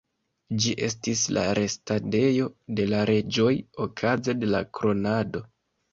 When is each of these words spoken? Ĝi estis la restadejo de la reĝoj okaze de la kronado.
Ĝi 0.61 0.71
estis 0.87 1.21
la 1.37 1.43
restadejo 1.59 2.47
de 2.79 2.87
la 2.95 3.03
reĝoj 3.13 3.53
okaze 3.89 4.39
de 4.45 4.51
la 4.55 4.67
kronado. 4.79 5.45